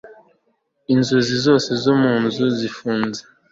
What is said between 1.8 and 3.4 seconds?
zo munzu zifunze